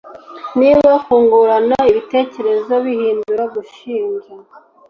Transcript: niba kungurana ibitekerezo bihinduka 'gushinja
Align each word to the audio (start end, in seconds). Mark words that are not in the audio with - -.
niba 0.59 0.91
kungurana 1.05 1.77
ibitekerezo 1.91 2.73
bihinduka 2.85 3.43
'gushinja 3.51 4.33